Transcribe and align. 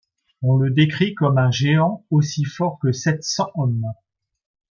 On 0.41 0.57
le 0.57 0.71
décrit 0.71 1.13
comme 1.13 1.37
un 1.37 1.51
géant, 1.51 2.07
aussi 2.09 2.43
fort 2.43 2.79
que 2.79 2.91
sept 2.91 3.23
cents 3.23 3.51
hommes. 3.53 3.85